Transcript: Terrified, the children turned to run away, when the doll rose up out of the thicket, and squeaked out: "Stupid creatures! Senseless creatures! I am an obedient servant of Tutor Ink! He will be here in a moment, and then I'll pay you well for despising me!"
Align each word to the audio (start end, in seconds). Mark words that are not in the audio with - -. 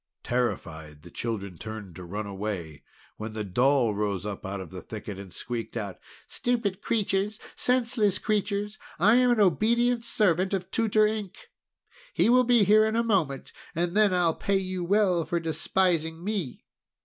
Terrified, 0.23 1.03
the 1.03 1.11
children 1.11 1.59
turned 1.59 1.95
to 1.95 2.03
run 2.03 2.25
away, 2.25 2.83
when 3.17 3.33
the 3.33 3.43
doll 3.43 3.93
rose 3.93 4.25
up 4.25 4.43
out 4.47 4.59
of 4.59 4.71
the 4.71 4.81
thicket, 4.81 5.19
and 5.19 5.31
squeaked 5.31 5.77
out: 5.77 5.99
"Stupid 6.25 6.81
creatures! 6.81 7.39
Senseless 7.55 8.17
creatures! 8.17 8.79
I 8.97 9.17
am 9.17 9.29
an 9.29 9.39
obedient 9.39 10.03
servant 10.03 10.55
of 10.55 10.71
Tutor 10.71 11.05
Ink! 11.05 11.51
He 12.15 12.29
will 12.29 12.45
be 12.45 12.63
here 12.63 12.83
in 12.83 12.95
a 12.95 13.03
moment, 13.03 13.51
and 13.75 13.95
then 13.95 14.11
I'll 14.11 14.33
pay 14.33 14.57
you 14.57 14.83
well 14.83 15.23
for 15.23 15.39
despising 15.39 16.23
me!" 16.23 16.63